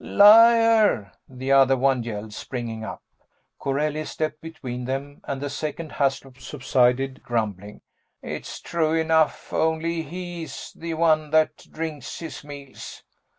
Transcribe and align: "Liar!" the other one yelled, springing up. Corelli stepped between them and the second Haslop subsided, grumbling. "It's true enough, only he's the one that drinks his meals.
"Liar!" 0.03 1.11
the 1.29 1.51
other 1.51 1.77
one 1.77 2.01
yelled, 2.01 2.33
springing 2.33 2.83
up. 2.83 3.03
Corelli 3.59 4.03
stepped 4.05 4.41
between 4.41 4.85
them 4.85 5.21
and 5.25 5.39
the 5.39 5.47
second 5.51 5.91
Haslop 5.91 6.39
subsided, 6.39 7.21
grumbling. 7.21 7.81
"It's 8.23 8.59
true 8.59 8.95
enough, 8.95 9.53
only 9.53 10.01
he's 10.01 10.73
the 10.75 10.95
one 10.95 11.29
that 11.29 11.67
drinks 11.71 12.17
his 12.17 12.43
meals. 12.43 13.03